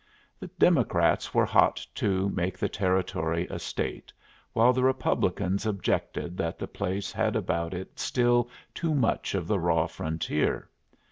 [0.39, 4.11] The Democrats were hot to make the Territory a State,
[4.51, 9.59] while the Republicans objected that the place had about it still too much of the
[9.59, 10.67] raw frontier.